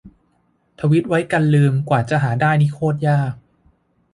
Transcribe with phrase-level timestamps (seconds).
[0.79, 3.33] ทวีตไว้กันลืม กว่าจะหาได้นี่โคตรยาก